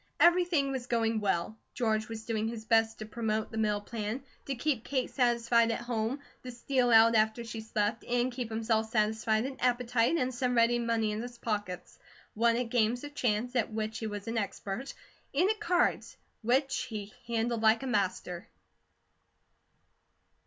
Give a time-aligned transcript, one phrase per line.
[0.19, 1.59] Everything was going well.
[1.75, 5.81] George was doing his best to promote the mill plan, to keep Kate satisfied at
[5.81, 10.55] home, to steal out after she slept, and keep himself satisfied in appetite, and some
[10.55, 11.99] ready money in his pockets,
[12.33, 14.91] won at games of chance, at which he was an expert,
[15.35, 18.49] and at cards, which he handled like a master.